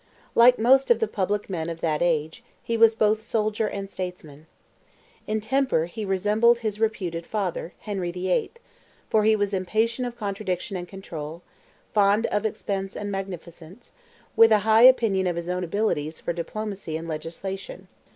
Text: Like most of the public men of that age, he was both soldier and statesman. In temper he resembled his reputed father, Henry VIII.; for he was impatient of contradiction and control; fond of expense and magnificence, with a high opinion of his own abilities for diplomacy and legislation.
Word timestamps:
Like 0.33 0.57
most 0.57 0.89
of 0.89 0.97
the 0.99 1.07
public 1.07 1.47
men 1.47 1.69
of 1.69 1.79
that 1.81 2.01
age, 2.01 2.43
he 2.63 2.75
was 2.75 2.95
both 2.95 3.21
soldier 3.21 3.67
and 3.67 3.87
statesman. 3.87 4.47
In 5.27 5.39
temper 5.39 5.85
he 5.85 6.05
resembled 6.05 6.57
his 6.65 6.79
reputed 6.79 7.23
father, 7.27 7.73
Henry 7.81 8.09
VIII.; 8.11 8.49
for 9.11 9.23
he 9.25 9.35
was 9.35 9.53
impatient 9.53 10.07
of 10.07 10.17
contradiction 10.17 10.75
and 10.75 10.87
control; 10.87 11.43
fond 11.93 12.25
of 12.31 12.47
expense 12.47 12.95
and 12.95 13.11
magnificence, 13.11 13.91
with 14.35 14.51
a 14.51 14.59
high 14.65 14.81
opinion 14.81 15.27
of 15.27 15.35
his 15.35 15.47
own 15.49 15.63
abilities 15.63 16.19
for 16.19 16.33
diplomacy 16.33 16.97
and 16.97 17.07
legislation. 17.07 17.87